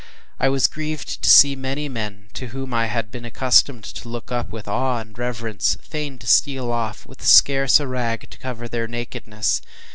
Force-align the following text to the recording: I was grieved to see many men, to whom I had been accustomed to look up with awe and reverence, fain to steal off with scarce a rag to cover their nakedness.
I 0.39 0.49
was 0.49 0.65
grieved 0.65 1.21
to 1.21 1.29
see 1.29 1.55
many 1.55 1.87
men, 1.87 2.29
to 2.33 2.47
whom 2.47 2.73
I 2.73 2.87
had 2.87 3.11
been 3.11 3.23
accustomed 3.23 3.83
to 3.83 4.09
look 4.09 4.31
up 4.31 4.49
with 4.49 4.67
awe 4.67 4.97
and 4.97 5.15
reverence, 5.15 5.77
fain 5.83 6.17
to 6.17 6.25
steal 6.25 6.71
off 6.71 7.05
with 7.05 7.23
scarce 7.23 7.79
a 7.79 7.85
rag 7.85 8.27
to 8.31 8.39
cover 8.39 8.67
their 8.67 8.87
nakedness. 8.87 9.61